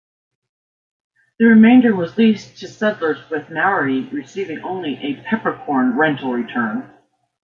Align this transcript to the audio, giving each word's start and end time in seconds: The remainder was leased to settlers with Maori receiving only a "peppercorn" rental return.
The 1.37 1.45
remainder 1.45 1.93
was 1.95 2.17
leased 2.17 2.57
to 2.61 2.67
settlers 2.67 3.19
with 3.29 3.51
Maori 3.51 4.05
receiving 4.11 4.57
only 4.63 4.97
a 4.97 5.21
"peppercorn" 5.21 5.95
rental 5.95 6.33
return. 6.33 6.89